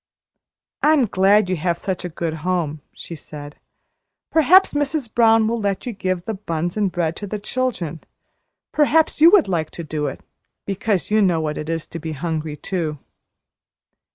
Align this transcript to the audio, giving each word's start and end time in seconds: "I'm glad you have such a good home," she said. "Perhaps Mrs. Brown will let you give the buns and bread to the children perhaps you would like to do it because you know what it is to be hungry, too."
"I'm 0.81 1.05
glad 1.05 1.47
you 1.47 1.55
have 1.57 1.77
such 1.77 2.03
a 2.03 2.09
good 2.09 2.37
home," 2.41 2.81
she 2.91 3.13
said. 3.15 3.57
"Perhaps 4.31 4.73
Mrs. 4.73 5.13
Brown 5.13 5.47
will 5.47 5.59
let 5.59 5.85
you 5.85 5.93
give 5.93 6.25
the 6.25 6.33
buns 6.33 6.75
and 6.75 6.91
bread 6.91 7.15
to 7.17 7.27
the 7.27 7.37
children 7.37 8.01
perhaps 8.71 9.21
you 9.21 9.29
would 9.29 9.47
like 9.47 9.69
to 9.77 9.83
do 9.83 10.07
it 10.07 10.21
because 10.65 11.11
you 11.11 11.21
know 11.21 11.39
what 11.39 11.59
it 11.59 11.69
is 11.69 11.85
to 11.85 11.99
be 11.99 12.13
hungry, 12.13 12.57
too." 12.57 12.97